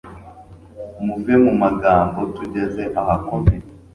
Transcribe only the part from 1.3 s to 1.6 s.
mu